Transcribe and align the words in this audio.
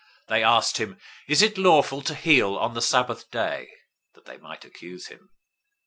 They 0.29 0.41
asked 0.41 0.77
him, 0.77 0.97
"Is 1.29 1.43
it 1.43 1.59
lawful 1.59 2.01
to 2.01 2.15
heal 2.15 2.55
on 2.57 2.73
the 2.73 2.81
Sabbath 2.81 3.29
day?" 3.29 3.69
that 4.15 4.25
they 4.25 4.37
might 4.39 4.65
accuse 4.65 5.09
him. 5.09 5.29